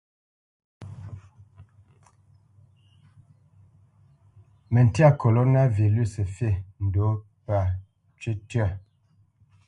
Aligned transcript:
Mǝ́ntya 4.71 5.07
koloná 5.19 5.61
vilʉsǝ 5.75 6.23
fi 6.35 6.49
ndú 6.85 7.05
pǝ́ 7.45 7.61
cywítyǝ́. 8.19 8.67